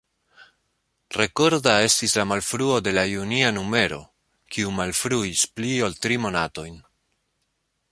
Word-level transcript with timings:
Rekorda 1.17 1.75
estis 1.89 2.15
la 2.19 2.25
malfruo 2.29 2.79
de 2.87 2.95
la 2.99 3.03
junia 3.11 3.53
numero, 3.59 4.01
kiu 4.55 4.73
malfruis 4.81 5.47
pli 5.59 5.77
ol 5.89 5.99
tri 6.07 6.21
monatojn. 6.27 6.83